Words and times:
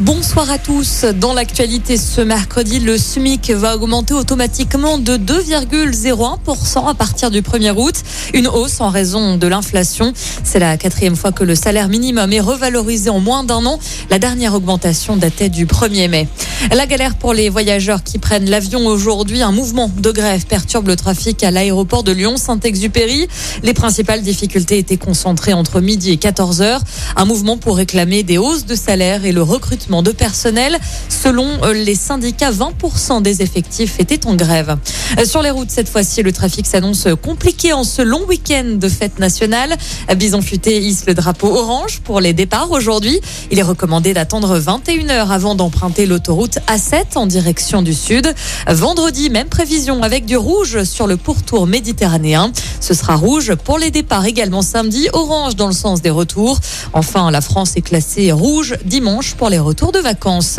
Bonsoir 0.00 0.48
à 0.48 0.58
tous. 0.58 1.04
Dans 1.16 1.34
l'actualité 1.34 1.96
ce 1.96 2.20
mercredi, 2.20 2.78
le 2.78 2.96
SMIC 2.96 3.50
va 3.50 3.74
augmenter 3.74 4.14
automatiquement 4.14 4.96
de 4.96 5.16
2,01% 5.16 6.88
à 6.88 6.94
partir 6.94 7.32
du 7.32 7.42
1er 7.42 7.74
août. 7.76 7.96
Une 8.32 8.46
hausse 8.46 8.80
en 8.80 8.90
raison 8.90 9.36
de 9.36 9.46
l'inflation. 9.48 10.12
C'est 10.44 10.60
la 10.60 10.76
quatrième 10.76 11.16
fois 11.16 11.32
que 11.32 11.42
le 11.42 11.56
salaire 11.56 11.88
minimum 11.88 12.32
est 12.32 12.38
revalorisé 12.38 13.10
en 13.10 13.18
moins 13.18 13.42
d'un 13.42 13.66
an. 13.66 13.80
La 14.08 14.20
dernière 14.20 14.54
augmentation 14.54 15.16
datait 15.16 15.48
du 15.48 15.66
1er 15.66 16.08
mai. 16.08 16.28
La 16.72 16.86
galère 16.86 17.16
pour 17.16 17.34
les 17.34 17.48
voyageurs 17.48 18.04
qui 18.04 18.18
prennent 18.18 18.48
l'avion 18.48 18.86
aujourd'hui. 18.86 19.42
Un 19.42 19.50
mouvement 19.50 19.90
de 19.98 20.12
grève 20.12 20.46
perturbe 20.46 20.86
le 20.86 20.94
trafic 20.94 21.42
à 21.42 21.50
l'aéroport 21.50 22.04
de 22.04 22.12
Lyon-Saint-Exupéry. 22.12 23.26
Les 23.64 23.74
principales 23.74 24.22
difficultés 24.22 24.78
étaient 24.78 24.96
concentrées 24.96 25.54
entre 25.54 25.80
midi 25.80 26.12
et 26.12 26.18
14 26.18 26.60
heures. 26.60 26.82
Un 27.16 27.24
mouvement 27.24 27.56
pour 27.56 27.78
réclamer 27.78 28.22
des 28.22 28.38
hausses 28.38 28.64
de 28.64 28.76
salaire 28.76 29.24
et 29.24 29.32
le 29.32 29.42
recrutement 29.42 29.87
de 29.88 30.12
personnel. 30.12 30.78
Selon 31.08 31.46
euh, 31.64 31.72
les 31.72 31.94
syndicats, 31.94 32.50
20% 32.50 33.22
des 33.22 33.42
effectifs 33.42 33.98
étaient 33.98 34.26
en 34.26 34.34
grève. 34.34 34.76
Euh, 35.18 35.24
sur 35.24 35.42
les 35.42 35.50
routes, 35.50 35.70
cette 35.70 35.88
fois-ci, 35.88 36.22
le 36.22 36.32
trafic 36.32 36.66
s'annonce 36.66 37.08
compliqué 37.22 37.72
en 37.72 37.84
ce 37.84 38.02
long 38.02 38.24
week-end 38.28 38.76
de 38.76 38.88
fête 38.88 39.18
nationale. 39.18 39.76
Bison 40.16 40.42
Futé 40.42 40.80
hisse 40.80 41.06
le 41.06 41.14
drapeau 41.14 41.48
orange 41.48 42.00
pour 42.04 42.20
les 42.20 42.34
départs 42.34 42.70
aujourd'hui. 42.70 43.20
Il 43.50 43.58
est 43.58 43.62
recommandé 43.62 44.12
d'attendre 44.12 44.58
21 44.58 45.08
heures 45.08 45.32
avant 45.32 45.54
d'emprunter 45.54 46.04
l'autoroute 46.04 46.58
A7 46.66 47.16
en 47.16 47.26
direction 47.26 47.80
du 47.80 47.94
sud. 47.94 48.32
Vendredi, 48.66 49.30
même 49.30 49.48
prévision 49.48 50.02
avec 50.02 50.26
du 50.26 50.36
rouge 50.36 50.84
sur 50.84 51.06
le 51.06 51.16
pourtour 51.16 51.66
méditerranéen. 51.66 52.52
Ce 52.80 52.92
sera 52.92 53.16
rouge 53.16 53.54
pour 53.54 53.78
les 53.78 53.90
départs 53.90 54.26
également 54.26 54.62
samedi, 54.62 55.08
orange 55.12 55.56
dans 55.56 55.68
le 55.68 55.72
sens 55.72 56.02
des 56.02 56.10
retours. 56.10 56.58
Enfin, 56.92 57.30
la 57.30 57.40
France 57.40 57.76
est 57.76 57.82
classée 57.82 58.32
rouge 58.32 58.76
dimanche 58.84 59.34
pour 59.34 59.48
les 59.48 59.58
retours 59.58 59.77
de 59.86 60.00
vacances. 60.00 60.58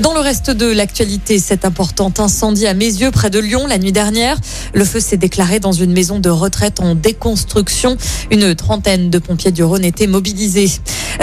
Dans 0.00 0.14
le 0.14 0.20
reste 0.20 0.50
de 0.50 0.66
l'actualité, 0.66 1.38
cet 1.38 1.64
important 1.64 2.12
incendie 2.18 2.66
à 2.66 2.74
Mézieux, 2.74 3.10
près 3.10 3.28
de 3.28 3.38
Lyon, 3.38 3.66
la 3.66 3.76
nuit 3.76 3.92
dernière. 3.92 4.38
Le 4.72 4.84
feu 4.84 5.00
s'est 5.00 5.16
déclaré 5.16 5.58
dans 5.58 5.72
une 5.72 5.92
maison 5.92 6.20
de 6.20 6.30
retraite 6.30 6.80
en 6.80 6.94
déconstruction. 6.94 7.96
Une 8.30 8.54
trentaine 8.54 9.10
de 9.10 9.18
pompiers 9.18 9.50
du 9.50 9.64
Rhône 9.64 9.84
étaient 9.84 10.06
mobilisés. 10.06 10.70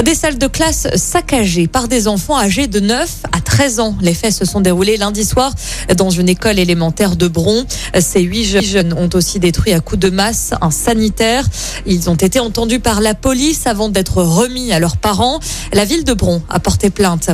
Des 0.04 0.16
salles 0.16 0.38
de 0.38 0.48
classe 0.48 0.88
saccagées 0.96 1.68
par 1.68 1.88
des 1.88 2.08
enfants 2.08 2.38
âgés 2.38 2.68
de 2.68 2.80
9 2.80 3.10
à 3.32 3.42
13 3.42 3.49
ans. 3.80 3.96
Les 4.02 4.14
faits 4.14 4.34
se 4.34 4.46
sont 4.46 4.62
déroulés 4.62 4.98
lundi 4.98 5.26
soir 5.26 5.54
dans 5.98 6.10
une 6.10 6.30
école 6.30 6.60
élémentaire 6.60 7.16
de 7.16 7.28
Bron. 7.28 7.66
Ces 8.00 8.22
huit 8.22 8.46
jeunes 8.46 8.94
ont 8.94 9.10
aussi 9.14 9.40
détruit 9.40 9.74
à 9.74 9.80
coups 9.80 10.00
de 10.00 10.10
masse 10.10 10.54
un 10.62 10.72
sanitaire. 10.72 11.46
Ils 11.86 12.10
ont 12.10 12.16
été 12.16 12.40
entendus 12.40 12.80
par 12.80 13.02
la 13.02 13.16
police 13.16 13.68
avant 13.68 13.90
d'être 13.90 14.24
remis 14.24 14.72
à 14.72 14.80
leurs 14.80 14.98
parents. 14.98 15.40
La 15.74 15.86
ville 15.86 16.04
de 16.04 16.14
Bron 16.14 16.42
a 16.50 16.60
porté 16.60 16.90
plainte. 16.90 17.30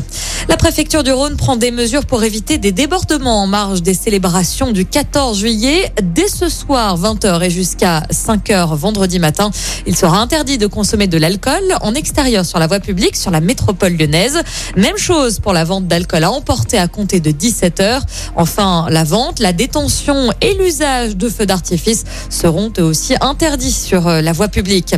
La 0.50 0.58
préfecture 0.58 1.04
du 1.04 1.12
Rhône 1.12 1.38
prend 1.38 1.56
des 1.56 1.72
mesures 1.72 2.06
pour 2.06 2.24
éviter 2.24 2.58
des 2.58 2.72
débordements 2.72 3.44
en 3.44 3.48
marge 3.48 3.82
des 3.82 3.94
célébrations 3.94 4.72
du 4.72 4.86
14 4.86 5.38
juillet. 5.38 5.92
Dès 6.02 6.28
ce 6.28 6.50
soir, 6.50 7.00
20h 7.00 7.44
et 7.44 7.50
jusqu'à 7.50 8.02
5h 8.12 8.76
vendredi 8.76 9.20
matin, 9.20 9.52
il 9.86 9.96
sera 9.96 10.20
interdit 10.20 10.58
de 10.58 10.68
consommer 10.68 11.08
de 11.08 11.18
l'alcool 11.18 11.64
en 11.82 11.94
extérieur 11.94 12.46
sur 12.46 12.60
la 12.60 12.68
voie 12.68 12.80
publique 12.80 13.16
sur 13.16 13.32
la 13.32 13.42
métropole 13.42 13.94
lyonnaise. 13.94 14.40
Même 14.76 14.98
chose 14.98 15.40
pour 15.40 15.54
la 15.54 15.64
vente 15.64 15.88
d'alcool 15.88 16.05
à 16.14 16.32
emporter 16.32 16.78
à 16.78 16.88
compter 16.88 17.20
de 17.20 17.32
17h. 17.32 18.02
Enfin, 18.36 18.88
la 18.90 19.04
vente, 19.04 19.40
la 19.40 19.54
détention 19.54 20.32
et 20.42 20.54
l'usage 20.56 21.16
de 21.16 21.30
feux 21.30 21.46
d'artifice 21.46 22.04
seront 22.30 22.72
eux 22.80 22.84
aussi 22.84 23.16
interdits 23.22 23.72
sur 23.72 24.08
euh, 24.08 24.22
la 24.22 24.34
voie 24.34 24.48
publique. 24.48 24.96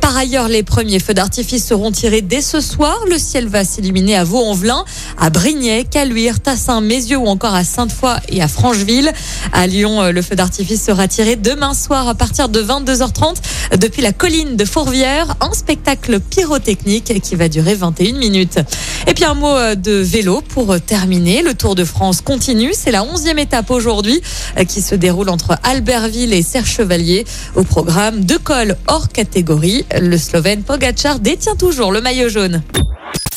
Par 0.00 0.16
ailleurs, 0.16 0.48
les 0.48 0.62
premiers 0.62 0.98
feux 0.98 1.14
d'artifice 1.14 1.66
seront 1.66 1.90
tirés 1.90 2.22
dès 2.22 2.40
ce 2.40 2.60
soir. 2.60 2.98
Le 3.08 3.18
ciel 3.18 3.48
va 3.48 3.64
s'illuminer 3.64 4.16
à 4.16 4.24
Vaux-en-Velin, 4.24 4.84
à 5.18 5.30
Brignais, 5.30 5.84
Caluire, 5.84 6.40
Tassin, 6.40 6.80
Mézieux 6.80 7.18
ou 7.18 7.26
encore 7.26 7.54
à 7.54 7.64
Sainte-Foy 7.64 8.16
et 8.28 8.42
à 8.42 8.48
Francheville. 8.48 9.12
À 9.52 9.66
Lyon, 9.66 10.02
euh, 10.02 10.12
le 10.12 10.22
feu 10.22 10.36
d'artifice 10.36 10.84
sera 10.84 11.08
tiré 11.08 11.36
demain 11.36 11.74
soir 11.74 12.08
à 12.08 12.14
partir 12.14 12.48
de 12.48 12.62
22h30 12.62 13.36
depuis 13.78 14.02
la 14.02 14.12
colline 14.12 14.56
de 14.56 14.64
Fourvière. 14.64 15.36
Un 15.40 15.52
spectacle 15.52 16.20
pyrotechnique 16.20 17.20
qui 17.20 17.34
va 17.34 17.48
durer 17.48 17.74
21 17.74 18.14
minutes. 18.14 18.58
Et 19.06 19.14
puis 19.14 19.24
un 19.24 19.34
mot 19.34 19.48
euh, 19.48 19.74
de 19.74 19.92
vélo 19.92 20.42
pour 20.48 20.80
terminer. 20.80 21.42
Le 21.42 21.54
Tour 21.54 21.74
de 21.74 21.84
France 21.84 22.20
continue. 22.20 22.72
C'est 22.72 22.90
la 22.90 23.04
onzième 23.04 23.38
étape 23.38 23.70
aujourd'hui 23.70 24.20
euh, 24.58 24.64
qui 24.64 24.80
se 24.82 24.94
déroule 24.94 25.28
entre 25.28 25.56
Albertville 25.62 26.32
et 26.32 26.42
Serre 26.42 26.66
Chevalier. 26.66 27.24
Au 27.54 27.62
programme, 27.62 28.24
deux 28.24 28.38
cols 28.38 28.76
hors 28.86 29.08
catégorie. 29.08 29.84
Le 30.00 30.18
Slovène 30.18 30.62
Pogacar 30.62 31.20
détient 31.20 31.56
toujours 31.56 31.92
le 31.92 32.00
maillot 32.00 32.28
jaune. 32.28 32.62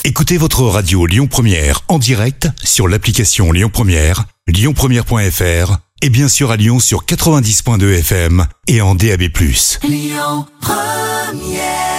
Écoutez 0.04 0.38
votre 0.38 0.64
radio 0.64 1.06
Lyon 1.06 1.28
Première 1.28 1.82
en 1.88 2.00
direct 2.00 2.48
sur 2.64 2.88
l'application 2.88 3.52
Lyon 3.52 3.70
Première, 3.72 4.26
lyonpremière.fr 4.48 5.78
et 6.02 6.10
bien 6.10 6.28
sûr 6.28 6.50
à 6.50 6.58
Lyon 6.58 6.80
sur 6.80 7.06
90.2 7.06 8.00
FM 8.00 8.48
et 8.68 8.82
en 8.82 8.96
DAB+. 8.96 9.22
Lyon 9.84 10.46
Première 10.60 11.91